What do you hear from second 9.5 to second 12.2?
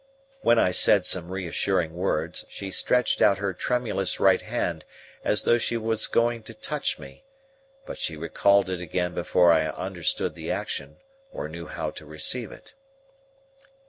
I understood the action, or knew how to